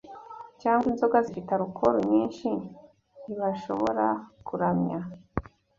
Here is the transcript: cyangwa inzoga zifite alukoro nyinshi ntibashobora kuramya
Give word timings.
cyangwa 0.61 0.85
inzoga 0.91 1.17
zifite 1.25 1.49
alukoro 1.53 1.97
nyinshi 2.11 2.47
ntibashobora 3.23 4.05
kuramya 4.47 4.99